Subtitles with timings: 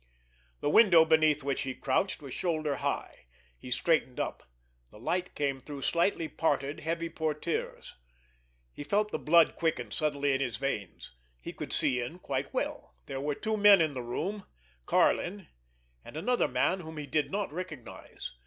[0.61, 3.27] The window beneath which he crouched was shoulder high.
[3.55, 4.41] He straightened up.
[4.89, 7.91] The light came through slightly parted, heavy portières.
[8.73, 11.11] He felt the blood quicken suddenly in his veins.
[11.39, 12.95] He could see in quite well.
[13.05, 15.49] There were two men in the room—Karlin,
[16.03, 18.31] and another man whom he did not recognize.